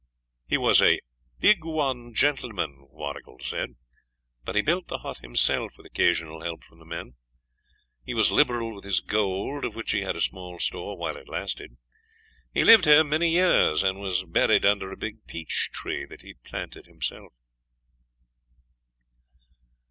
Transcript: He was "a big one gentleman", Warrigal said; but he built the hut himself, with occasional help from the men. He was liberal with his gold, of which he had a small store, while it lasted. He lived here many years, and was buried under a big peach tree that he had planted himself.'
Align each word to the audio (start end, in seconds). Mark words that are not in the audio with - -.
He 0.47 0.57
was 0.57 0.81
"a 0.81 0.99
big 1.39 1.63
one 1.63 2.15
gentleman", 2.15 2.87
Warrigal 2.89 3.37
said; 3.39 3.75
but 4.43 4.55
he 4.55 4.63
built 4.63 4.87
the 4.87 4.97
hut 4.97 5.19
himself, 5.19 5.77
with 5.77 5.85
occasional 5.85 6.41
help 6.41 6.63
from 6.63 6.79
the 6.79 6.87
men. 6.87 7.17
He 8.03 8.15
was 8.15 8.31
liberal 8.31 8.73
with 8.73 8.83
his 8.83 8.99
gold, 8.99 9.63
of 9.63 9.75
which 9.75 9.91
he 9.91 10.01
had 10.01 10.15
a 10.15 10.21
small 10.21 10.57
store, 10.57 10.97
while 10.97 11.17
it 11.17 11.29
lasted. 11.29 11.77
He 12.51 12.63
lived 12.63 12.85
here 12.85 13.03
many 13.03 13.29
years, 13.29 13.83
and 13.83 13.99
was 13.99 14.23
buried 14.23 14.65
under 14.65 14.91
a 14.91 14.97
big 14.97 15.27
peach 15.27 15.69
tree 15.71 16.03
that 16.07 16.23
he 16.23 16.29
had 16.29 16.41
planted 16.43 16.87
himself.' 16.87 17.33